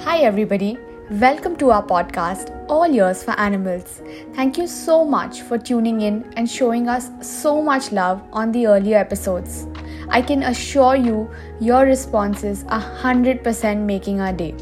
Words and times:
Hi, 0.00 0.18
everybody. 0.18 0.78
Welcome 1.10 1.54
to 1.56 1.70
our 1.70 1.86
podcast, 1.86 2.50
All 2.68 2.88
Yours 2.88 3.22
for 3.22 3.38
Animals. 3.38 4.02
Thank 4.34 4.58
you 4.58 4.66
so 4.66 5.04
much 5.04 5.42
for 5.42 5.58
tuning 5.58 6.00
in 6.00 6.32
and 6.36 6.50
showing 6.50 6.88
us 6.88 7.10
so 7.20 7.62
much 7.62 7.92
love 7.92 8.22
on 8.32 8.50
the 8.50 8.66
earlier 8.66 8.98
episodes. 8.98 9.66
I 10.08 10.22
can 10.22 10.42
assure 10.42 10.96
you, 10.96 11.30
your 11.60 11.84
responses 11.84 12.64
are 12.68 12.82
100% 12.82 13.78
making 13.84 14.20
our 14.20 14.32
day. 14.32 14.54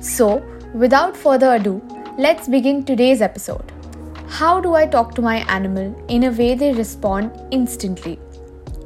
So, 0.00 0.42
without 0.74 1.16
further 1.16 1.54
ado, 1.54 1.80
let's 2.18 2.48
begin 2.48 2.84
today's 2.84 3.20
episode. 3.22 3.70
How 4.28 4.60
do 4.60 4.74
I 4.74 4.86
talk 4.86 5.14
to 5.16 5.22
my 5.22 5.44
animal 5.48 5.94
in 6.08 6.24
a 6.24 6.30
way 6.30 6.54
they 6.54 6.72
respond 6.72 7.32
instantly? 7.50 8.18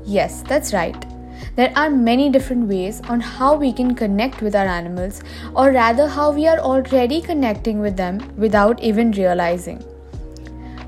Yes, 0.05 0.43
that's 0.43 0.75
right. 0.75 1.14
There 1.57 1.73
are 1.77 1.91
many 1.91 2.31
different 2.31 2.69
ways 2.69 3.01
on 3.09 3.21
how 3.21 3.55
we 3.55 3.73
can 3.73 3.95
connect 3.95 4.43
with 4.43 4.55
our 4.55 4.67
animals, 4.67 5.23
or 5.55 5.71
rather, 5.71 6.09
how 6.09 6.33
we 6.33 6.47
are 6.49 6.59
already 6.59 7.21
connecting 7.21 7.81
with 7.81 7.97
them 7.97 8.21
without 8.37 8.83
even 8.83 9.13
realizing. 9.13 9.79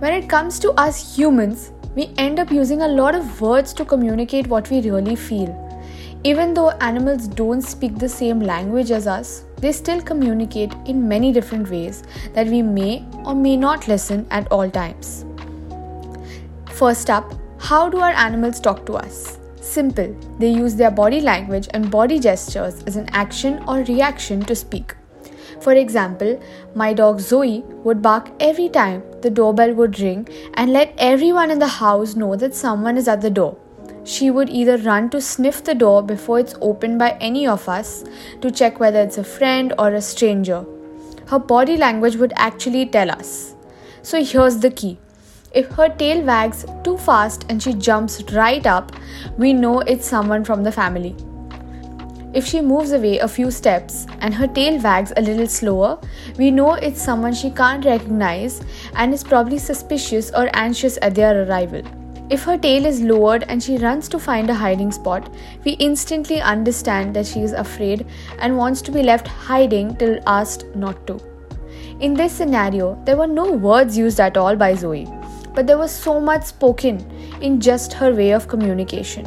When 0.01 0.12
it 0.12 0.29
comes 0.29 0.59
to 0.60 0.73
us 0.73 1.16
humans, 1.16 1.73
we 1.95 2.10
end 2.19 2.38
up 2.38 2.51
using 2.51 2.82
a 2.82 2.88
lot 2.88 3.15
of 3.15 3.41
words 3.41 3.73
to 3.74 3.84
communicate 3.84 4.46
what 4.48 4.70
we 4.70 4.80
really 4.80 5.16
feel. 5.16 5.62
Even 6.24 6.52
though 6.52 6.70
animals 6.80 7.29
don't 7.29 7.62
speak 7.62 7.98
the 7.98 8.09
same 8.09 8.41
language 8.41 8.91
as 8.91 9.07
us, 9.07 9.45
they 9.59 9.73
still 9.73 10.02
communicate 10.02 10.74
in 10.84 11.09
many 11.09 11.32
different 11.32 11.70
ways 11.70 12.02
that 12.34 12.46
we 12.48 12.60
may 12.62 13.04
or 13.24 13.34
may 13.34 13.57
not 13.57 13.88
listen 13.88 14.27
at 14.30 14.51
all 14.51 14.68
times. 14.68 15.24
First 16.73 17.09
up, 17.09 17.32
how 17.59 17.88
do 17.88 18.01
our 18.01 18.10
animals 18.10 18.60
talk 18.60 18.84
to 18.87 18.95
us? 18.95 19.38
Simple, 19.77 20.16
they 20.39 20.48
use 20.48 20.75
their 20.77 20.91
body 20.91 21.21
language 21.21 21.69
and 21.75 21.91
body 21.91 22.19
gestures 22.19 22.83
as 22.85 22.97
an 22.97 23.11
action 23.12 23.62
or 23.69 23.80
reaction 23.80 24.41
to 24.47 24.55
speak. 24.57 24.95
For 25.61 25.75
example, 25.75 26.41
my 26.75 26.95
dog 26.95 27.21
Zoe 27.21 27.63
would 27.85 28.01
bark 28.01 28.30
every 28.41 28.71
time 28.71 29.02
the 29.21 29.29
doorbell 29.29 29.74
would 29.74 30.01
ring 30.01 30.27
and 30.55 30.73
let 30.73 30.95
everyone 30.96 31.51
in 31.51 31.59
the 31.59 31.68
house 31.68 32.16
know 32.16 32.37
that 32.37 32.55
someone 32.55 32.96
is 32.96 33.07
at 33.07 33.21
the 33.21 33.29
door. 33.29 33.59
She 34.05 34.30
would 34.30 34.49
either 34.49 34.79
run 34.79 35.10
to 35.10 35.21
sniff 35.21 35.63
the 35.63 35.74
door 35.74 36.02
before 36.02 36.38
it's 36.40 36.55
opened 36.63 36.99
by 36.99 37.11
any 37.21 37.46
of 37.46 37.68
us 37.68 38.02
to 38.40 38.51
check 38.51 38.80
whether 38.80 39.02
it's 39.02 39.18
a 39.18 39.24
friend 39.24 39.74
or 39.79 39.93
a 39.93 40.01
stranger. 40.01 40.65
Her 41.27 41.38
body 41.38 41.77
language 41.77 42.16
would 42.16 42.33
actually 42.37 42.87
tell 42.87 43.11
us. 43.11 43.55
So 44.01 44.24
here's 44.24 44.61
the 44.61 44.71
key 44.71 44.99
if 45.57 45.71
her 45.73 45.88
tail 45.88 46.23
wags 46.23 46.66
too 46.85 46.99
fast 46.99 47.46
and 47.49 47.62
she 47.62 47.73
jumps 47.73 48.23
right 48.32 48.66
up, 48.66 48.93
we 49.38 49.54
know 49.54 49.80
it's 49.80 50.07
someone 50.07 50.45
from 50.45 50.62
the 50.62 50.71
family. 50.71 51.16
If 52.35 52.45
she 52.46 52.60
moves 52.60 52.93
away 52.93 53.18
a 53.21 53.29
few 53.29 53.51
steps 53.51 54.07
and 54.21 54.34
her 54.34 54.46
tail 54.46 54.79
wags 54.82 55.15
a 55.16 55.23
little 55.23 55.46
slower, 55.46 55.99
we 56.37 56.51
know 56.51 56.74
it's 56.74 57.01
someone 57.01 57.32
she 57.32 57.51
can't 57.51 57.87
recognize 57.87 58.62
and 58.96 59.15
is 59.15 59.24
probably 59.24 59.57
suspicious 59.57 60.30
or 60.30 60.51
anxious 60.52 60.99
at 61.01 61.15
their 61.15 61.45
arrival. 61.45 61.80
If 62.29 62.43
her 62.43 62.59
tail 62.59 62.84
is 62.84 63.01
lowered 63.01 63.45
and 63.49 63.62
she 63.62 63.79
runs 63.79 64.09
to 64.09 64.19
find 64.19 64.50
a 64.50 64.54
hiding 64.54 64.93
spot, 64.93 65.31
we 65.65 65.72
instantly 65.88 66.43
understand 66.43 67.16
that 67.16 67.27
she 67.27 67.41
is 67.41 67.53
afraid 67.53 68.04
and 68.41 68.59
wants 68.59 68.82
to 68.82 68.93
be 68.93 69.03
left 69.03 69.27
hiding 69.27 69.97
till 69.97 70.19
asked 70.27 70.66
not 70.75 71.06
to. 71.06 71.19
In 72.00 72.12
this 72.12 72.32
scenario, 72.32 73.03
there 73.06 73.16
were 73.16 73.27
no 73.27 73.53
words 73.53 73.97
used 73.97 74.21
at 74.21 74.37
all 74.37 74.54
by 74.54 74.75
Zoe 74.75 75.06
but 75.56 75.66
there 75.66 75.78
was 75.78 75.91
so 75.91 76.21
much 76.21 76.44
spoken 76.44 77.00
in 77.41 77.60
just 77.60 77.94
her 77.94 78.15
way 78.15 78.31
of 78.31 78.47
communication. 78.47 79.26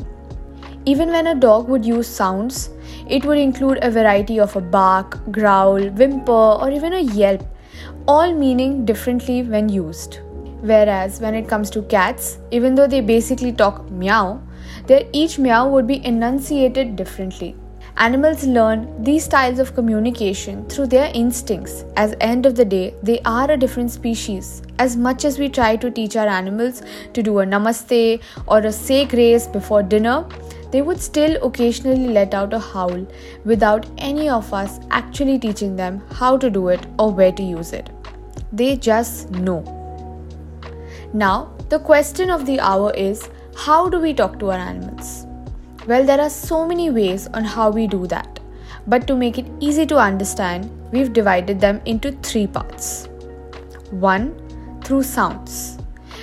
Even 0.85 1.09
when 1.09 1.27
a 1.27 1.35
dog 1.35 1.67
would 1.67 1.83
use 1.83 2.07
sounds, 2.07 2.69
it 3.07 3.25
would 3.25 3.37
include 3.37 3.79
a 3.81 3.91
variety 3.91 4.39
of 4.39 4.55
a 4.55 4.61
bark, 4.61 5.19
growl, 5.31 5.89
whimper, 5.89 6.31
or 6.61 6.69
even 6.71 6.93
a 6.93 6.99
yelp, 6.99 7.43
all 8.07 8.33
meaning 8.33 8.85
differently 8.85 9.41
when 9.43 9.67
used. 9.67 10.19
Whereas 10.61 11.19
when 11.19 11.35
it 11.35 11.47
comes 11.47 11.69
to 11.71 11.81
cats, 11.83 12.37
even 12.51 12.75
though 12.75 12.87
they 12.87 13.01
basically 13.01 13.51
talk 13.51 13.89
meow, 13.89 14.41
their 14.87 15.03
each 15.13 15.39
meow 15.39 15.67
would 15.67 15.87
be 15.87 16.05
enunciated 16.05 16.95
differently. 16.95 17.55
Animals 17.97 18.45
learn 18.45 19.03
these 19.03 19.25
styles 19.25 19.59
of 19.59 19.75
communication 19.75 20.65
through 20.69 20.87
their 20.87 21.11
instincts. 21.13 21.83
As 21.95 22.15
end 22.21 22.45
of 22.45 22.55
the 22.55 22.63
day, 22.63 22.93
they 23.03 23.19
are 23.25 23.51
a 23.51 23.57
different 23.57 23.91
species. 23.91 24.61
As 24.77 24.95
much 24.95 25.25
as 25.25 25.37
we 25.37 25.49
try 25.49 25.75
to 25.75 25.91
teach 25.91 26.15
our 26.15 26.27
animals 26.27 26.81
to 27.13 27.21
do 27.21 27.39
a 27.39 27.45
namaste 27.45 28.21
or 28.47 28.59
a 28.59 28.71
say 28.71 29.05
grace 29.05 29.47
before 29.47 29.83
dinner, 29.83 30.25
they 30.71 30.81
would 30.81 31.01
still 31.01 31.43
occasionally 31.43 32.07
let 32.07 32.33
out 32.33 32.53
a 32.53 32.59
howl 32.59 33.05
without 33.43 33.85
any 33.97 34.29
of 34.29 34.53
us 34.53 34.79
actually 34.91 35.39
teaching 35.39 35.75
them 35.75 36.01
how 36.11 36.37
to 36.37 36.49
do 36.49 36.69
it 36.69 36.85
or 36.97 37.11
where 37.11 37.31
to 37.31 37.43
use 37.43 37.73
it. 37.73 37.89
They 38.53 38.77
just 38.77 39.31
know. 39.31 39.63
Now, 41.13 41.51
the 41.69 41.79
question 41.79 42.29
of 42.29 42.45
the 42.45 42.59
hour 42.59 42.93
is 42.93 43.29
how 43.57 43.89
do 43.89 43.99
we 43.99 44.13
talk 44.13 44.39
to 44.39 44.51
our 44.51 44.59
animals? 44.59 45.25
Well, 45.89 46.05
there 46.05 46.21
are 46.21 46.29
so 46.29 46.67
many 46.67 46.91
ways 46.91 47.25
on 47.33 47.43
how 47.43 47.71
we 47.71 47.87
do 47.87 48.05
that. 48.07 48.39
But 48.85 49.07
to 49.07 49.15
make 49.15 49.39
it 49.39 49.47
easy 49.59 49.87
to 49.87 49.97
understand, 49.97 50.69
we've 50.91 51.13
divided 51.13 51.59
them 51.59 51.81
into 51.85 52.11
three 52.11 52.45
parts. 52.45 53.07
One, 53.89 54.35
through 54.83 55.01
sounds, 55.01 55.79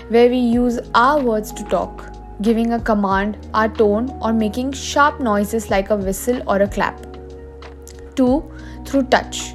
where 0.09 0.29
we 0.29 0.37
use 0.37 0.79
our 0.95 1.21
words 1.21 1.51
to 1.55 1.65
talk, 1.65 2.05
giving 2.43 2.75
a 2.75 2.81
command, 2.81 3.39
our 3.55 3.69
tone, 3.69 4.17
or 4.23 4.33
making 4.33 4.71
sharp 4.71 5.19
noises 5.19 5.69
like 5.69 5.91
a 5.91 5.97
whistle 5.97 6.41
or 6.47 6.63
a 6.63 6.69
clap. 6.69 7.05
Two, 8.15 8.49
through 8.85 9.03
touch, 9.17 9.55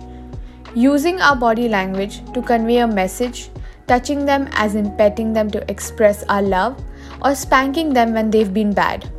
using 0.75 1.21
our 1.21 1.38
body 1.38 1.69
language 1.69 2.19
to 2.33 2.41
convey 2.41 2.79
a 2.79 2.88
message, 2.88 3.50
touching 3.88 4.25
them 4.25 4.50
as 4.51 4.75
in 4.75 4.94
petting 4.97 5.31
them 5.31 5.50
to 5.51 5.63
express 5.71 6.23
our 6.23 6.41
love, 6.41 6.83
or 7.23 7.33
spanking 7.33 7.94
them 7.94 8.11
when 8.11 8.29
they've 8.29 8.53
been 8.53 8.73
bad. 8.73 9.09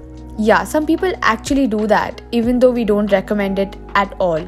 Yeah, 0.44 0.64
some 0.64 0.86
people 0.86 1.12
actually 1.22 1.68
do 1.68 1.86
that, 1.86 2.20
even 2.32 2.58
though 2.58 2.72
we 2.72 2.84
don't 2.84 3.12
recommend 3.12 3.60
it 3.60 3.76
at 3.94 4.12
all. 4.18 4.44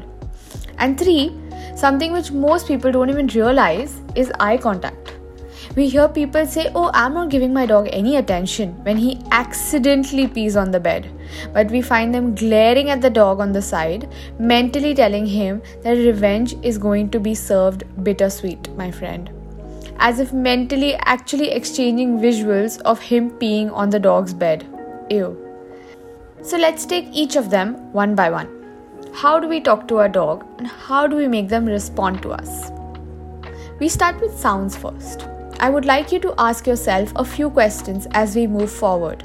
And 0.77 0.99
three, 0.99 1.33
something 1.73 2.11
which 2.11 2.31
most 2.31 2.67
people 2.67 2.91
don't 2.91 3.09
even 3.09 3.27
realize 3.27 4.01
is 4.13 4.29
eye 4.41 4.57
contact. 4.57 5.13
We 5.77 5.87
hear 5.87 6.09
people 6.09 6.45
say, 6.47 6.69
Oh, 6.75 6.91
I'm 6.93 7.13
not 7.13 7.29
giving 7.29 7.53
my 7.53 7.65
dog 7.65 7.87
any 7.93 8.17
attention 8.17 8.73
when 8.83 8.97
he 8.97 9.21
accidentally 9.31 10.27
pees 10.27 10.57
on 10.57 10.71
the 10.71 10.81
bed. 10.81 11.09
But 11.53 11.71
we 11.71 11.81
find 11.81 12.13
them 12.13 12.35
glaring 12.35 12.89
at 12.89 13.01
the 13.01 13.09
dog 13.09 13.39
on 13.39 13.53
the 13.53 13.61
side, 13.61 14.09
mentally 14.37 14.93
telling 14.93 15.25
him 15.25 15.61
that 15.83 15.93
revenge 15.93 16.55
is 16.61 16.77
going 16.77 17.09
to 17.11 17.21
be 17.21 17.33
served 17.33 17.85
bittersweet, 18.03 18.69
my 18.75 18.91
friend. 18.91 19.31
As 19.99 20.19
if 20.19 20.33
mentally 20.33 20.95
actually 20.95 21.51
exchanging 21.51 22.19
visuals 22.19 22.81
of 22.81 22.99
him 22.99 23.31
peeing 23.31 23.71
on 23.71 23.89
the 23.91 23.99
dog's 23.99 24.33
bed. 24.33 24.67
Ew. 25.09 25.44
So 26.45 26.57
let's 26.57 26.85
take 26.85 27.07
each 27.11 27.35
of 27.37 27.49
them 27.49 27.91
one 27.91 28.13
by 28.13 28.29
one. 28.29 28.47
How 29.15 29.39
do 29.39 29.47
we 29.47 29.59
talk 29.59 29.87
to 29.87 29.97
our 29.97 30.07
dog 30.07 30.45
and 30.59 30.67
how 30.67 31.07
do 31.07 31.15
we 31.15 31.27
make 31.27 31.49
them 31.49 31.65
respond 31.65 32.21
to 32.21 32.33
us? 32.33 32.69
We 33.79 33.89
start 33.89 34.21
with 34.21 34.37
sounds 34.37 34.77
first. 34.77 35.27
I 35.59 35.71
would 35.71 35.85
like 35.85 36.11
you 36.11 36.19
to 36.19 36.35
ask 36.37 36.67
yourself 36.67 37.11
a 37.15 37.25
few 37.25 37.49
questions 37.49 38.07
as 38.11 38.35
we 38.35 38.45
move 38.45 38.71
forward. 38.71 39.23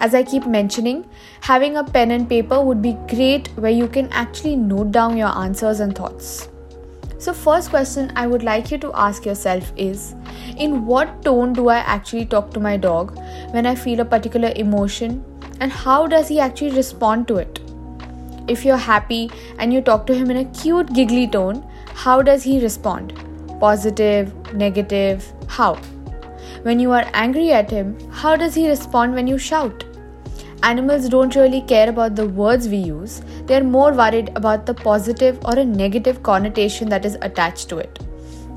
As 0.00 0.12
I 0.12 0.24
keep 0.24 0.44
mentioning, 0.44 1.08
having 1.40 1.76
a 1.76 1.84
pen 1.84 2.10
and 2.10 2.28
paper 2.28 2.60
would 2.60 2.82
be 2.82 2.94
great 3.14 3.46
where 3.56 3.70
you 3.70 3.86
can 3.86 4.08
actually 4.10 4.56
note 4.56 4.90
down 4.90 5.16
your 5.16 5.28
answers 5.28 5.78
and 5.78 5.94
thoughts. 5.94 6.48
So, 7.18 7.32
first 7.32 7.70
question 7.70 8.10
I 8.16 8.26
would 8.26 8.42
like 8.42 8.72
you 8.72 8.78
to 8.78 8.92
ask 8.94 9.24
yourself 9.24 9.72
is 9.76 10.16
In 10.56 10.84
what 10.84 11.22
tone 11.22 11.52
do 11.52 11.68
I 11.68 11.78
actually 11.78 12.26
talk 12.26 12.52
to 12.54 12.58
my 12.60 12.76
dog 12.76 13.16
when 13.52 13.66
I 13.66 13.76
feel 13.76 14.00
a 14.00 14.04
particular 14.04 14.52
emotion, 14.56 15.24
and 15.60 15.70
how 15.70 16.06
does 16.06 16.28
he 16.28 16.40
actually 16.40 16.72
respond 16.72 17.28
to 17.28 17.36
it? 17.36 17.60
If 18.48 18.64
you're 18.64 18.76
happy 18.76 19.30
and 19.58 19.72
you 19.72 19.80
talk 19.80 20.06
to 20.06 20.14
him 20.14 20.30
in 20.30 20.38
a 20.38 20.44
cute, 20.46 20.92
giggly 20.92 21.28
tone, 21.28 21.64
how 21.94 22.22
does 22.22 22.42
he 22.42 22.60
respond? 22.60 23.12
Positive, 23.60 24.32
negative, 24.54 25.32
how? 25.46 25.74
When 26.62 26.80
you 26.80 26.90
are 26.92 27.04
angry 27.14 27.52
at 27.52 27.70
him, 27.70 27.96
how 28.10 28.36
does 28.36 28.54
he 28.54 28.68
respond 28.68 29.14
when 29.14 29.26
you 29.26 29.38
shout? 29.38 29.84
Animals 30.62 31.08
don't 31.08 31.36
really 31.36 31.62
care 31.62 31.88
about 31.88 32.16
the 32.16 32.28
words 32.28 32.68
we 32.68 32.76
use, 32.76 33.22
they 33.46 33.56
are 33.56 33.64
more 33.64 33.92
worried 33.92 34.30
about 34.36 34.66
the 34.66 34.74
positive 34.74 35.38
or 35.44 35.58
a 35.58 35.64
negative 35.64 36.22
connotation 36.22 36.88
that 36.90 37.06
is 37.06 37.16
attached 37.22 37.68
to 37.70 37.78
it. 37.78 37.98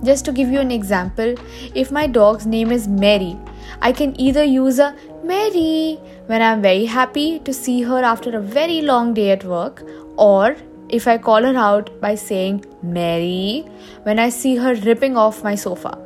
Just 0.04 0.26
to 0.26 0.34
give 0.34 0.50
you 0.50 0.60
an 0.60 0.72
example, 0.72 1.36
if 1.74 1.92
my 1.92 2.08
dog's 2.08 2.46
name 2.46 2.72
is 2.72 2.90
Mary, 2.90 3.38
I 3.82 3.94
can 3.94 4.20
either 4.20 4.44
use 4.44 4.80
a 4.80 4.96
Mary 5.24 5.98
when 6.26 6.42
I'm 6.42 6.62
very 6.62 6.86
happy 6.86 7.40
to 7.40 7.54
see 7.54 7.82
her 7.84 8.04
after 8.04 8.36
a 8.38 8.42
very 8.42 8.82
long 8.82 9.14
day 9.14 9.32
at 9.32 9.46
work, 9.46 9.82
or 10.18 10.58
if 10.90 11.08
I 11.08 11.18
call 11.18 11.44
her 11.44 11.56
out 11.58 11.90
by 12.02 12.16
saying 12.16 12.66
Mary 12.82 13.66
when 14.04 14.20
I 14.20 14.28
see 14.28 14.58
her 14.58 14.76
ripping 14.76 15.16
off 15.16 15.42
my 15.44 15.56
sofa. 15.56 15.98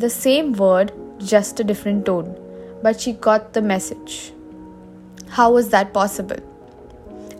The 0.00 0.10
same 0.10 0.52
word, 0.52 0.92
just 1.18 1.60
a 1.60 1.64
different 1.64 2.06
tone, 2.06 2.36
but 2.82 3.00
she 3.00 3.12
got 3.12 3.52
the 3.52 3.62
message. 3.62 4.32
How 5.28 5.52
was 5.52 5.68
that 5.68 5.94
possible? 5.94 6.36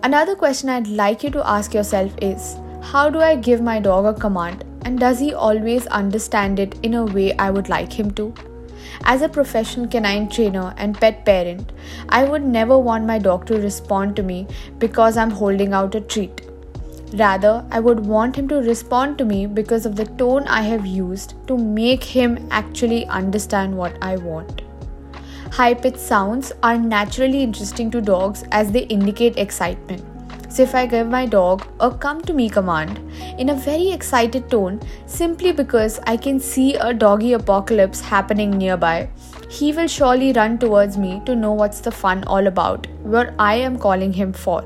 Another 0.05 0.37
question 0.37 0.69
I'd 0.69 0.87
like 0.87 1.25
you 1.25 1.31
to 1.31 1.49
ask 1.49 1.75
yourself 1.75 2.13
is 2.23 2.57
how 2.83 3.11
do 3.11 3.21
I 3.21 3.35
give 3.35 3.61
my 3.61 3.81
dog 3.81 4.07
a 4.07 4.15
command 4.19 4.65
and 4.85 5.01
does 5.01 5.19
he 5.19 5.35
always 5.35 5.89
understand 5.89 6.61
it 6.61 6.79
in 6.85 6.95
a 6.95 7.05
way 7.05 7.37
I 7.37 7.51
would 7.51 7.69
like 7.69 7.93
him 7.93 8.13
to? 8.13 8.33
As 9.05 9.23
a 9.23 9.29
professional 9.29 9.87
canine 9.87 10.29
trainer 10.29 10.75
and 10.77 10.99
pet 10.99 11.25
parent, 11.25 11.73
I 12.09 12.25
would 12.25 12.43
never 12.43 12.79
want 12.79 13.07
my 13.07 13.19
dog 13.19 13.47
to 13.47 13.61
respond 13.61 14.17
to 14.17 14.23
me 14.23 14.47
because 14.79 15.17
I'm 15.17 15.31
holding 15.31 15.73
out 15.73 15.95
a 15.95 16.01
treat. 16.01 16.43
Rather, 17.15 17.65
I 17.71 17.81
would 17.81 18.05
want 18.05 18.37
him 18.37 18.49
to 18.49 18.57
respond 18.57 19.17
to 19.19 19.25
me 19.25 19.47
because 19.47 19.87
of 19.87 19.97
the 19.97 20.07
tone 20.07 20.49
I 20.49 20.63
have 20.63 20.85
used 20.85 21.35
to 21.47 21.57
make 21.57 22.03
him 22.03 22.49
actually 22.51 23.07
understand 23.07 23.77
what 23.77 23.97
I 24.03 24.17
want. 24.17 24.63
High 25.53 25.75
pitched 25.75 26.01
sounds 26.01 26.53
are 26.63 26.77
naturally 26.77 27.43
interesting 27.43 27.91
to 27.93 28.01
dogs 28.01 28.45
as 28.51 28.73
they 28.73 28.81
indicate 28.81 29.39
excitement. 29.39 30.16
If 30.59 30.75
I 30.75 30.87
give 30.87 31.09
my 31.09 31.27
dog 31.27 31.67
a 31.81 31.91
come 31.91 32.23
to 32.23 32.33
me 32.33 32.49
command 32.49 32.99
in 33.39 33.51
a 33.51 33.55
very 33.55 33.91
excited 33.91 34.49
tone, 34.49 34.81
simply 35.05 35.53
because 35.53 36.01
I 36.07 36.17
can 36.17 36.41
see 36.41 36.77
a 36.77 36.95
doggy 36.95 37.35
apocalypse 37.35 38.01
happening 38.01 38.53
nearby, 38.53 39.11
he 39.51 39.73
will 39.73 39.87
surely 39.87 40.33
run 40.33 40.57
towards 40.57 40.97
me 40.97 41.21
to 41.27 41.37
know 41.37 41.53
what's 41.53 41.81
the 41.81 41.91
fun 41.91 42.25
all 42.25 42.47
about, 42.47 42.87
what 43.03 43.35
I 43.39 43.57
am 43.57 43.79
calling 43.79 44.15
him 44.15 44.33
for. 44.33 44.65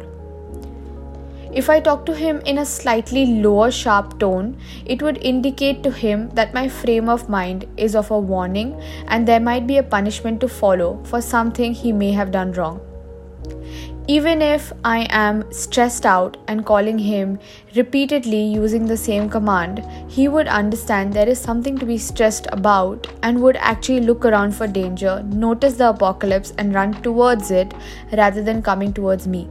If 1.53 1.69
I 1.69 1.81
talk 1.81 2.07
to 2.07 2.15
him 2.15 2.41
in 2.47 2.59
a 2.59 2.65
slightly 2.65 3.27
lower 3.43 3.73
sharp 3.73 4.21
tone, 4.21 4.57
it 4.87 5.03
would 5.03 5.19
indicate 5.19 5.83
to 5.83 5.91
him 5.91 6.31
that 6.35 6.55
my 6.55 6.69
frame 6.69 7.09
of 7.09 7.29
mind 7.29 7.67
is 7.77 7.97
of 7.97 8.13
a 8.13 8.19
warning 8.19 8.81
and 9.09 9.27
there 9.27 9.41
might 9.41 9.67
be 9.67 9.79
a 9.79 9.83
punishment 9.83 10.41
to 10.43 10.49
follow 10.49 11.03
for 11.03 11.21
something 11.21 11.75
he 11.75 11.91
may 11.91 12.13
have 12.13 12.31
done 12.31 12.53
wrong. 12.53 12.81
Even 14.11 14.43
if 14.43 14.73
I 14.85 15.07
am 15.11 15.45
stressed 15.53 16.05
out 16.05 16.37
and 16.49 16.67
calling 16.67 16.99
him 16.99 17.39
repeatedly 17.77 18.43
using 18.43 18.85
the 18.85 18.97
same 18.97 19.31
command, 19.31 19.85
he 20.09 20.27
would 20.27 20.49
understand 20.49 21.13
there 21.13 21.29
is 21.29 21.39
something 21.39 21.79
to 21.79 21.87
be 21.87 21.97
stressed 21.97 22.49
about 22.51 23.07
and 23.23 23.41
would 23.41 23.57
actually 23.59 24.01
look 24.01 24.25
around 24.25 24.51
for 24.51 24.67
danger, 24.67 25.23
notice 25.27 25.75
the 25.75 25.91
apocalypse, 25.91 26.53
and 26.59 26.75
run 26.75 26.93
towards 27.03 27.53
it 27.53 27.73
rather 28.13 28.43
than 28.43 28.63
coming 28.63 28.93
towards 28.93 29.29
me. 29.29 29.47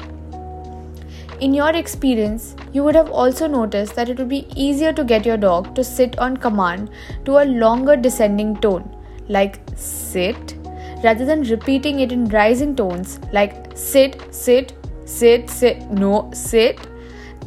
In 1.40 1.54
your 1.54 1.74
experience, 1.74 2.58
you 2.74 2.84
would 2.84 2.96
have 2.96 3.12
also 3.12 3.48
noticed 3.48 3.96
that 3.96 4.10
it 4.10 4.18
would 4.18 4.28
be 4.28 4.46
easier 4.58 4.92
to 4.92 5.06
get 5.06 5.26
your 5.26 5.38
dog 5.38 5.74
to 5.76 5.86
sit 5.86 6.20
on 6.20 6.36
command 6.36 6.90
to 7.24 7.38
a 7.38 7.46
longer 7.46 7.96
descending 7.96 8.58
tone, 8.58 8.94
like 9.30 9.62
sit, 9.78 10.58
rather 11.02 11.24
than 11.24 11.44
repeating 11.44 12.02
it 12.02 12.12
in 12.12 12.28
rising 12.28 12.76
tones, 12.76 13.22
like 13.32 13.69
sit, 13.80 14.34
sit, 14.34 14.74
sit, 15.06 15.50
sit, 15.50 15.90
no, 15.90 16.30
sit. 16.34 16.88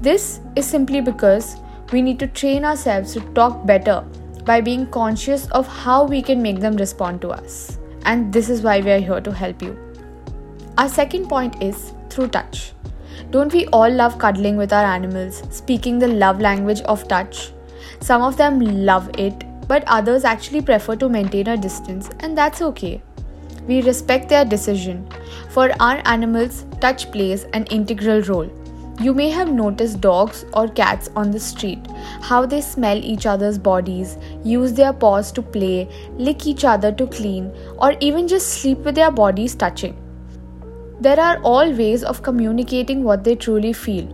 This 0.00 0.40
is 0.56 0.66
simply 0.66 1.00
because 1.00 1.56
we 1.92 2.02
need 2.02 2.18
to 2.20 2.26
train 2.26 2.64
ourselves 2.64 3.12
to 3.12 3.20
talk 3.34 3.66
better 3.66 4.00
by 4.44 4.60
being 4.60 4.86
conscious 4.86 5.46
of 5.50 5.66
how 5.68 6.04
we 6.04 6.22
can 6.22 6.42
make 6.42 6.58
them 6.58 6.76
respond 6.76 7.20
to 7.20 7.28
us. 7.28 7.78
And 8.04 8.32
this 8.32 8.48
is 8.48 8.62
why 8.62 8.80
we 8.80 8.90
are 8.90 8.98
here 8.98 9.20
to 9.20 9.32
help 9.32 9.62
you. 9.62 9.78
Our 10.78 10.88
second 10.88 11.28
point 11.28 11.62
is 11.62 11.92
through 12.08 12.28
touch. 12.28 12.72
Don't 13.30 13.52
we 13.52 13.66
all 13.66 13.90
love 13.90 14.18
cuddling 14.18 14.56
with 14.56 14.72
our 14.72 14.84
animals, 14.84 15.42
speaking 15.50 15.98
the 15.98 16.08
love 16.08 16.40
language 16.40 16.80
of 16.82 17.06
touch? 17.08 17.52
Some 18.00 18.22
of 18.22 18.36
them 18.36 18.58
love 18.60 19.10
it, 19.18 19.44
but 19.68 19.84
others 19.86 20.24
actually 20.24 20.62
prefer 20.62 20.96
to 20.96 21.08
maintain 21.08 21.46
a 21.46 21.56
distance, 21.56 22.10
and 22.20 22.36
that's 22.36 22.62
okay. 22.62 23.02
We 23.66 23.82
respect 23.82 24.28
their 24.28 24.44
decision. 24.44 25.08
For 25.50 25.70
our 25.80 26.02
animals, 26.04 26.66
touch 26.80 27.10
plays 27.12 27.44
an 27.52 27.64
integral 27.66 28.22
role. 28.22 28.50
You 29.00 29.14
may 29.14 29.30
have 29.30 29.50
noticed 29.50 30.00
dogs 30.00 30.44
or 30.52 30.68
cats 30.68 31.08
on 31.16 31.30
the 31.30 31.40
street, 31.40 31.78
how 32.20 32.44
they 32.46 32.60
smell 32.60 32.98
each 32.98 33.26
other's 33.26 33.58
bodies, 33.58 34.16
use 34.44 34.72
their 34.74 34.92
paws 34.92 35.32
to 35.32 35.42
play, 35.42 35.88
lick 36.18 36.46
each 36.46 36.64
other 36.64 36.92
to 36.92 37.06
clean, 37.06 37.50
or 37.78 37.94
even 38.00 38.28
just 38.28 38.48
sleep 38.48 38.78
with 38.78 38.94
their 38.94 39.10
bodies 39.10 39.54
touching. 39.54 39.96
There 41.00 41.18
are 41.18 41.40
all 41.42 41.72
ways 41.72 42.04
of 42.04 42.22
communicating 42.22 43.02
what 43.02 43.24
they 43.24 43.34
truly 43.34 43.72
feel. 43.72 44.04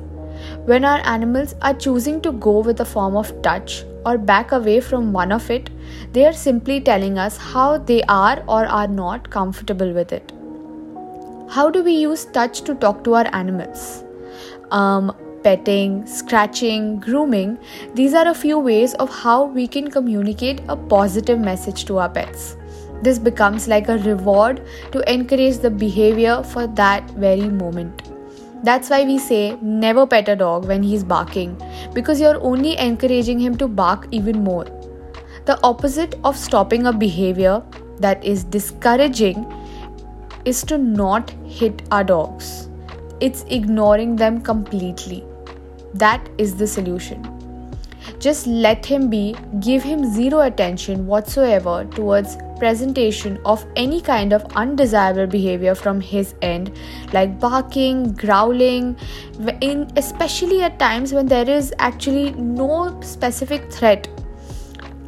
When 0.64 0.84
our 0.84 1.00
animals 1.04 1.54
are 1.60 1.74
choosing 1.74 2.20
to 2.22 2.32
go 2.32 2.60
with 2.60 2.80
a 2.80 2.84
form 2.84 3.16
of 3.16 3.42
touch 3.42 3.84
or 4.08 4.16
back 4.32 4.52
away 4.58 4.80
from 4.80 5.12
one 5.12 5.32
of 5.38 5.50
it, 5.50 5.70
they 6.12 6.24
are 6.24 6.32
simply 6.32 6.80
telling 6.80 7.18
us 7.18 7.36
how 7.36 7.78
they 7.78 8.02
are 8.16 8.42
or 8.48 8.66
are 8.80 8.88
not 8.88 9.30
comfortable 9.30 9.92
with 9.92 10.12
it. 10.12 10.32
How 11.50 11.70
do 11.70 11.82
we 11.82 11.92
use 11.92 12.26
touch 12.26 12.60
to 12.62 12.74
talk 12.74 13.02
to 13.04 13.14
our 13.14 13.26
animals? 13.32 14.04
Um, 14.70 15.14
petting, 15.42 16.06
scratching, 16.06 17.00
grooming, 17.00 17.58
these 17.94 18.14
are 18.14 18.28
a 18.28 18.34
few 18.34 18.58
ways 18.58 18.94
of 18.94 19.10
how 19.10 19.44
we 19.44 19.66
can 19.66 19.90
communicate 19.90 20.60
a 20.68 20.76
positive 20.76 21.38
message 21.38 21.84
to 21.86 21.98
our 21.98 22.08
pets. 22.08 22.56
This 23.02 23.18
becomes 23.18 23.68
like 23.68 23.88
a 23.88 23.98
reward 23.98 24.62
to 24.92 25.12
encourage 25.12 25.58
the 25.58 25.70
behavior 25.70 26.42
for 26.42 26.66
that 26.66 27.10
very 27.10 27.48
moment. 27.48 28.07
That's 28.64 28.90
why 28.90 29.04
we 29.04 29.18
say 29.18 29.56
never 29.62 30.06
pet 30.06 30.28
a 30.28 30.34
dog 30.34 30.66
when 30.66 30.82
he's 30.82 31.04
barking 31.04 31.60
because 31.94 32.20
you're 32.20 32.42
only 32.42 32.76
encouraging 32.76 33.38
him 33.38 33.56
to 33.58 33.68
bark 33.68 34.08
even 34.10 34.42
more. 34.42 34.64
The 35.44 35.58
opposite 35.62 36.16
of 36.24 36.36
stopping 36.36 36.86
a 36.86 36.92
behavior 36.92 37.62
that 37.98 38.24
is 38.24 38.44
discouraging 38.44 39.46
is 40.44 40.62
to 40.64 40.76
not 40.76 41.30
hit 41.46 41.82
our 41.92 42.04
dogs. 42.04 42.68
It's 43.20 43.44
ignoring 43.48 44.16
them 44.16 44.40
completely. 44.40 45.24
That 45.94 46.28
is 46.36 46.56
the 46.56 46.66
solution. 46.66 47.34
Just 48.18 48.46
let 48.46 48.84
him 48.84 49.08
be, 49.08 49.36
give 49.60 49.82
him 49.82 50.04
zero 50.12 50.40
attention 50.40 51.06
whatsoever 51.06 51.84
towards 51.84 52.36
presentation 52.58 53.38
of 53.44 53.64
any 53.76 54.00
kind 54.00 54.32
of 54.32 54.44
undesirable 54.56 55.26
behavior 55.26 55.74
from 55.74 56.00
his 56.00 56.34
end 56.42 56.72
like 57.12 57.38
barking 57.40 58.12
growling 58.12 58.96
in 59.60 59.86
especially 59.96 60.60
at 60.62 60.78
times 60.78 61.12
when 61.12 61.26
there 61.26 61.48
is 61.48 61.72
actually 61.78 62.32
no 62.32 63.00
specific 63.00 63.70
threat 63.72 64.08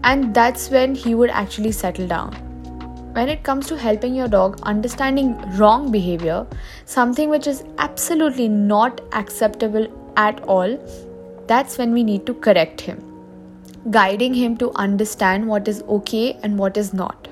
and 0.05 0.32
that's 0.35 0.70
when 0.70 0.94
he 0.94 1.14
would 1.14 1.31
actually 1.31 1.73
settle 1.73 2.06
down 2.06 2.32
when 3.19 3.29
it 3.29 3.43
comes 3.43 3.67
to 3.67 3.76
helping 3.76 4.14
your 4.14 4.29
dog 4.29 4.58
understanding 4.62 5.37
wrong 5.58 5.91
behavior 5.93 6.47
something 6.85 7.29
which 7.29 7.47
is 7.47 7.64
absolutely 7.79 8.49
not 8.49 9.00
acceptable 9.12 9.87
at 10.17 10.41
all 10.44 10.76
that's 11.50 11.79
when 11.79 11.93
we 11.93 12.05
need 12.05 12.26
to 12.26 12.35
correct 12.35 12.81
him, 12.81 12.99
guiding 13.90 14.33
him 14.33 14.57
to 14.59 14.71
understand 14.76 15.49
what 15.49 15.66
is 15.66 15.83
okay 15.95 16.38
and 16.45 16.57
what 16.57 16.76
is 16.76 16.92
not. 16.95 17.29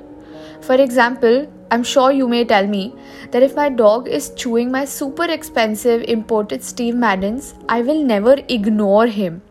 For 0.61 0.75
example, 0.75 1.47
I'm 1.71 1.83
sure 1.83 2.13
you 2.13 2.27
may 2.29 2.45
tell 2.45 2.67
me 2.67 2.95
that 3.31 3.43
if 3.43 3.55
my 3.55 3.69
dog 3.69 4.09
is 4.09 4.31
chewing 4.31 4.71
my 4.71 4.85
super 4.85 5.25
expensive 5.25 6.03
imported 6.03 6.63
Steve 6.63 6.95
Maddens, 6.95 7.55
I 7.69 7.83
will 7.83 8.03
never 8.03 8.37
ignore 8.49 9.07
him. 9.07 9.43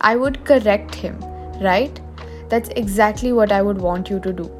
I 0.00 0.16
would 0.16 0.44
correct 0.44 0.94
him, 0.94 1.18
right? 1.60 2.00
That's 2.48 2.70
exactly 2.70 3.32
what 3.32 3.52
I 3.52 3.62
would 3.62 3.78
want 3.78 4.10
you 4.10 4.20
to 4.20 4.32
do. 4.32 4.50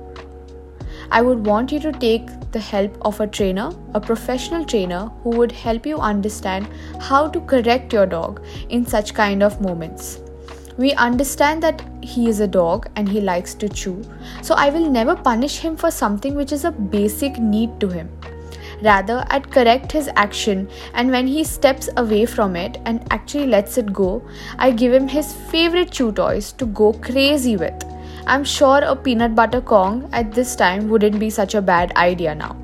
I 1.10 1.22
would 1.22 1.46
want 1.46 1.70
you 1.72 1.78
to 1.80 1.92
take 1.92 2.28
the 2.52 2.58
help 2.58 2.96
of 3.02 3.20
a 3.20 3.26
trainer, 3.26 3.70
a 3.94 4.00
professional 4.00 4.64
trainer 4.64 5.10
who 5.22 5.30
would 5.30 5.52
help 5.52 5.86
you 5.86 5.98
understand 5.98 6.68
how 7.00 7.28
to 7.28 7.40
correct 7.40 7.92
your 7.92 8.06
dog 8.06 8.42
in 8.68 8.84
such 8.84 9.14
kind 9.14 9.42
of 9.42 9.60
moments. 9.60 10.20
We 10.78 10.92
understand 10.94 11.62
that 11.62 11.82
he 12.02 12.28
is 12.28 12.40
a 12.40 12.46
dog 12.46 12.88
and 12.96 13.08
he 13.08 13.20
likes 13.20 13.54
to 13.54 13.68
chew, 13.68 14.02
so 14.42 14.54
I 14.54 14.68
will 14.70 14.90
never 14.90 15.16
punish 15.16 15.58
him 15.58 15.76
for 15.76 15.90
something 15.90 16.34
which 16.34 16.52
is 16.52 16.64
a 16.64 16.70
basic 16.70 17.38
need 17.38 17.80
to 17.80 17.88
him. 17.88 18.10
Rather, 18.82 19.24
I'd 19.30 19.50
correct 19.50 19.90
his 19.90 20.10
action, 20.16 20.68
and 20.92 21.10
when 21.10 21.26
he 21.26 21.44
steps 21.44 21.88
away 21.96 22.26
from 22.26 22.56
it 22.56 22.78
and 22.84 23.06
actually 23.10 23.46
lets 23.46 23.78
it 23.78 23.92
go, 23.92 24.22
I 24.58 24.70
give 24.70 24.92
him 24.92 25.08
his 25.08 25.32
favorite 25.32 25.90
chew 25.90 26.12
toys 26.12 26.52
to 26.52 26.66
go 26.66 26.92
crazy 26.92 27.56
with 27.56 27.82
I'm 28.28 28.42
sure 28.42 28.78
a 28.78 28.96
peanut 28.96 29.36
butter 29.36 29.60
Kong 29.60 30.08
at 30.12 30.32
this 30.32 30.56
time 30.56 30.88
wouldn't 30.88 31.20
be 31.20 31.30
such 31.30 31.54
a 31.54 31.62
bad 31.62 31.92
idea 31.96 32.34
now. 32.34 32.56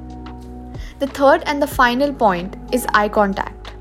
The 0.98 1.06
third 1.06 1.44
and 1.46 1.62
the 1.62 1.68
final 1.68 2.12
point 2.12 2.56
is 2.72 2.84
eye 2.94 3.08
contact. 3.08 3.72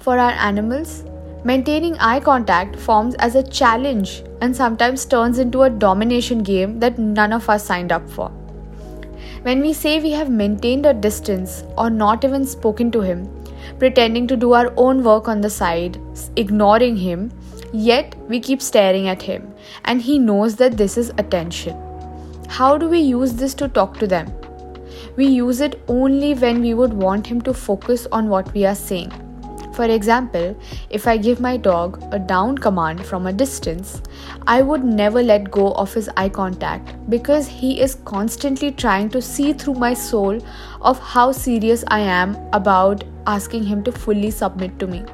For 0.00 0.18
our 0.18 0.32
animals, 0.32 1.04
maintaining 1.44 1.96
eye 1.98 2.20
contact 2.20 2.76
forms 2.76 3.14
as 3.16 3.34
a 3.34 3.42
challenge 3.42 4.22
and 4.40 4.54
sometimes 4.54 5.04
turns 5.04 5.38
into 5.38 5.62
a 5.62 5.70
domination 5.70 6.42
game 6.42 6.78
that 6.80 6.98
none 6.98 7.32
of 7.32 7.48
us 7.48 7.64
signed 7.64 7.92
up 7.92 8.08
for. 8.08 8.28
When 9.42 9.60
we 9.60 9.72
say 9.72 10.00
we 10.00 10.10
have 10.10 10.30
maintained 10.30 10.86
a 10.86 10.94
distance 10.94 11.64
or 11.78 11.90
not 11.90 12.24
even 12.24 12.44
spoken 12.46 12.90
to 12.92 13.00
him, 13.00 13.28
pretending 13.78 14.26
to 14.26 14.36
do 14.36 14.52
our 14.52 14.72
own 14.76 15.02
work 15.02 15.28
on 15.28 15.40
the 15.40 15.50
side, 15.50 15.98
ignoring 16.36 16.96
him, 16.96 17.30
Yet 17.72 18.16
we 18.28 18.40
keep 18.40 18.60
staring 18.60 19.06
at 19.06 19.22
him, 19.22 19.54
and 19.84 20.02
he 20.02 20.18
knows 20.18 20.56
that 20.56 20.76
this 20.76 20.98
is 20.98 21.10
attention. 21.18 21.76
How 22.48 22.76
do 22.76 22.88
we 22.88 22.98
use 22.98 23.34
this 23.34 23.54
to 23.54 23.68
talk 23.68 23.96
to 23.98 24.08
them? 24.08 24.32
We 25.16 25.26
use 25.26 25.60
it 25.60 25.80
only 25.86 26.34
when 26.34 26.60
we 26.62 26.74
would 26.74 26.92
want 26.92 27.28
him 27.28 27.40
to 27.42 27.54
focus 27.54 28.08
on 28.10 28.28
what 28.28 28.52
we 28.52 28.66
are 28.66 28.74
saying. 28.74 29.12
For 29.72 29.84
example, 29.84 30.56
if 30.90 31.06
I 31.06 31.16
give 31.16 31.40
my 31.40 31.56
dog 31.56 32.02
a 32.12 32.18
down 32.18 32.58
command 32.58 33.04
from 33.06 33.26
a 33.26 33.32
distance, 33.32 34.02
I 34.46 34.62
would 34.62 34.84
never 34.84 35.22
let 35.22 35.50
go 35.50 35.72
of 35.72 35.94
his 35.94 36.10
eye 36.16 36.28
contact 36.28 36.94
because 37.08 37.46
he 37.46 37.80
is 37.80 37.94
constantly 38.04 38.72
trying 38.72 39.10
to 39.10 39.22
see 39.22 39.52
through 39.52 39.74
my 39.74 39.94
soul 39.94 40.38
of 40.82 40.98
how 40.98 41.32
serious 41.32 41.84
I 41.88 42.00
am 42.00 42.36
about 42.52 43.04
asking 43.26 43.64
him 43.64 43.82
to 43.84 43.92
fully 43.92 44.30
submit 44.30 44.78
to 44.80 44.86
me. 44.86 45.04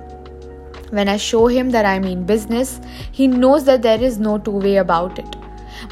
When 0.90 1.08
I 1.08 1.16
show 1.16 1.46
him 1.48 1.70
that 1.70 1.84
I 1.84 1.98
mean 1.98 2.24
business, 2.24 2.80
he 3.12 3.26
knows 3.26 3.64
that 3.64 3.82
there 3.82 4.00
is 4.00 4.18
no 4.18 4.38
two 4.38 4.52
way 4.52 4.76
about 4.76 5.18
it. 5.18 5.36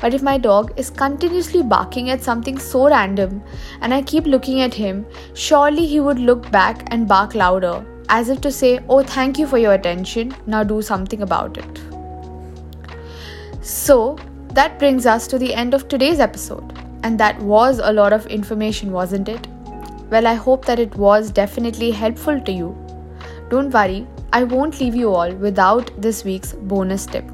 But 0.01 0.15
if 0.15 0.23
my 0.23 0.39
dog 0.39 0.73
is 0.77 0.89
continuously 0.89 1.63
barking 1.63 2.11
at 2.11 2.23
something 2.23 2.59
so 2.59 2.89
random 2.89 3.43
and 3.81 3.93
I 3.93 4.03
keep 4.03 4.25
looking 4.25 4.63
at 4.63 4.73
him, 4.73 5.05
surely 5.35 5.85
he 5.87 6.01
would 6.01 6.19
look 6.19 6.51
back 6.51 6.89
and 6.91 7.07
bark 7.07 7.35
louder, 7.35 7.85
as 8.15 8.29
if 8.29 8.41
to 8.43 8.53
say, 8.53 8.79
Oh, 8.89 9.03
thank 9.03 9.39
you 9.39 9.47
for 9.47 9.59
your 9.59 9.73
attention, 9.75 10.33
now 10.47 10.63
do 10.63 10.81
something 10.83 11.23
about 11.23 11.59
it. 11.59 11.81
So, 13.61 14.17
that 14.59 14.79
brings 14.79 15.05
us 15.05 15.27
to 15.29 15.39
the 15.39 15.53
end 15.53 15.75
of 15.75 15.89
today's 15.89 16.21
episode. 16.21 16.79
And 17.03 17.19
that 17.19 17.41
was 17.41 17.81
a 17.83 17.93
lot 17.93 18.13
of 18.13 18.27
information, 18.29 18.93
wasn't 18.93 19.29
it? 19.29 19.49
Well, 20.11 20.29
I 20.29 20.35
hope 20.35 20.65
that 20.67 20.79
it 20.79 20.95
was 20.95 21.33
definitely 21.33 21.91
helpful 21.91 22.41
to 22.41 22.53
you. 22.53 22.71
Don't 23.51 23.75
worry, 23.79 24.07
I 24.33 24.45
won't 24.45 24.81
leave 24.81 24.95
you 24.95 25.13
all 25.13 25.35
without 25.49 25.91
this 26.01 26.25
week's 26.25 26.53
bonus 26.53 27.07
tip. 27.07 27.25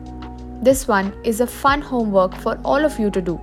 This 0.62 0.88
one 0.88 1.12
is 1.24 1.40
a 1.40 1.46
fun 1.46 1.82
homework 1.82 2.34
for 2.36 2.58
all 2.64 2.84
of 2.84 2.98
you 2.98 3.10
to 3.10 3.20
do. 3.20 3.38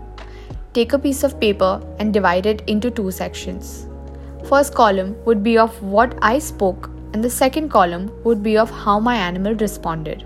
Take 0.73 0.93
a 0.93 0.99
piece 0.99 1.23
of 1.23 1.39
paper 1.39 1.71
and 1.99 2.13
divide 2.13 2.45
it 2.47 2.61
into 2.67 2.89
two 2.89 3.09
sections. 3.11 3.87
First 4.49 4.73
column 4.75 5.15
would 5.25 5.43
be 5.43 5.57
of 5.57 5.81
what 5.83 6.17
I 6.21 6.37
spoke 6.39 6.91
and 7.13 7.23
the 7.23 7.29
second 7.29 7.69
column 7.69 8.11
would 8.23 8.43
be 8.43 8.57
of 8.57 8.69
how 8.69 8.99
my 8.99 9.15
animal 9.15 9.55
responded. 9.55 10.25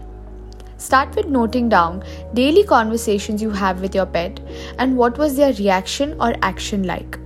Start 0.77 1.15
with 1.15 1.27
noting 1.27 1.69
down 1.69 2.03
daily 2.33 2.63
conversations 2.63 3.41
you 3.41 3.51
have 3.51 3.81
with 3.81 3.93
your 3.93 4.07
pet 4.07 4.39
and 4.79 4.97
what 4.97 5.17
was 5.17 5.35
their 5.35 5.53
reaction 5.53 6.15
or 6.19 6.33
action 6.41 6.83
like. 6.83 7.19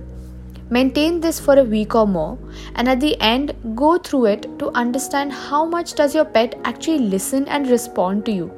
Maintain 0.68 1.20
this 1.20 1.38
for 1.38 1.58
a 1.58 1.64
week 1.64 1.94
or 1.94 2.06
more 2.06 2.36
and 2.74 2.88
at 2.88 3.00
the 3.00 3.18
end 3.20 3.54
go 3.74 3.96
through 3.98 4.26
it 4.26 4.58
to 4.58 4.70
understand 4.72 5.32
how 5.32 5.64
much 5.64 5.94
does 5.94 6.14
your 6.14 6.24
pet 6.24 6.58
actually 6.64 6.98
listen 6.98 7.46
and 7.48 7.70
respond 7.70 8.26
to 8.26 8.32
you. 8.32 8.52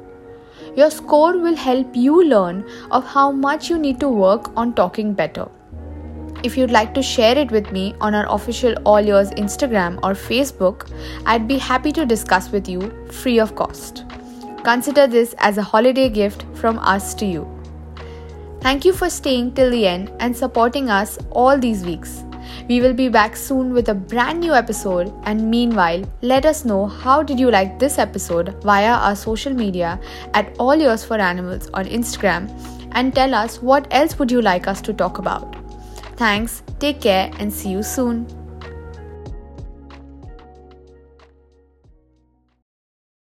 Your 0.75 0.89
score 0.89 1.37
will 1.37 1.55
help 1.55 1.95
you 1.95 2.23
learn 2.25 2.67
of 2.91 3.05
how 3.05 3.31
much 3.31 3.69
you 3.69 3.77
need 3.77 3.99
to 3.99 4.09
work 4.09 4.51
on 4.57 4.73
talking 4.73 5.13
better. 5.13 5.47
If 6.41 6.55
you'd 6.55 6.71
like 6.71 6.93
to 6.93 7.03
share 7.03 7.37
it 7.37 7.51
with 7.51 7.69
me 7.73 7.95
on 7.99 8.15
our 8.15 8.25
official 8.33 8.73
All 8.85 9.01
Yours 9.01 9.29
Instagram 9.31 9.97
or 10.03 10.13
Facebook, 10.13 10.89
I'd 11.25 11.49
be 11.49 11.57
happy 11.57 11.91
to 11.91 12.05
discuss 12.05 12.49
with 12.49 12.69
you 12.69 12.91
free 13.11 13.39
of 13.39 13.55
cost. 13.55 14.05
Consider 14.63 15.05
this 15.05 15.35
as 15.39 15.57
a 15.57 15.61
holiday 15.61 16.07
gift 16.07 16.45
from 16.53 16.79
us 16.79 17.13
to 17.15 17.25
you. 17.25 17.45
Thank 18.61 18.85
you 18.85 18.93
for 18.93 19.09
staying 19.09 19.53
till 19.53 19.69
the 19.69 19.85
end 19.85 20.13
and 20.21 20.35
supporting 20.35 20.89
us 20.89 21.17
all 21.31 21.57
these 21.57 21.83
weeks. 21.83 22.23
We 22.69 22.79
will 22.79 22.93
be 22.93 23.09
back 23.09 23.35
soon 23.35 23.73
with 23.73 23.89
a 23.89 23.93
brand 23.93 24.39
new 24.39 24.53
episode 24.53 25.13
and 25.23 25.49
meanwhile 25.51 26.03
let 26.21 26.45
us 26.45 26.63
know 26.63 26.85
how 26.85 27.21
did 27.21 27.37
you 27.37 27.51
like 27.51 27.79
this 27.79 27.97
episode 27.97 28.63
via 28.63 28.93
our 28.93 29.15
social 29.15 29.53
media 29.53 29.99
at 30.33 30.55
All 30.57 30.75
Yours 30.75 31.03
for 31.03 31.17
Animals 31.17 31.69
on 31.73 31.85
Instagram 31.85 32.49
and 32.93 33.13
tell 33.13 33.33
us 33.33 33.61
what 33.61 33.87
else 33.91 34.17
would 34.19 34.31
you 34.31 34.41
like 34.41 34.67
us 34.67 34.81
to 34.81 34.93
talk 34.93 35.17
about. 35.17 35.58
Thanks, 36.19 36.63
take 36.79 36.99
care 36.99 37.31
and 37.39 37.47
see 37.47 37.69
you 37.69 37.81
soon. 37.81 38.38